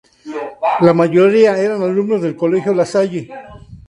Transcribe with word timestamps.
La 0.79 0.95
mayoría 0.95 1.59
eran 1.61 1.83
alumnos 1.83 2.23
del 2.23 2.35
Colegio 2.35 2.73
"La 2.73 2.87
Salle". 2.87 3.29